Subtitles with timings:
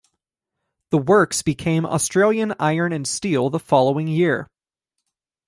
[0.89, 4.47] The works became Australian Iron and Steel the following year.